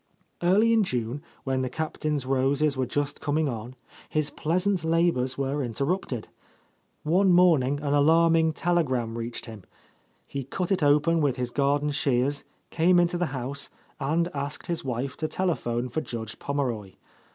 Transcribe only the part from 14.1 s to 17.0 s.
asked his wife to telephone for Judge Pommeroy.